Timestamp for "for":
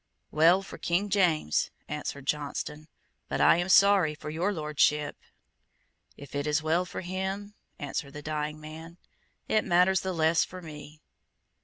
0.63-0.79, 4.15-4.31, 6.85-7.01, 10.43-10.59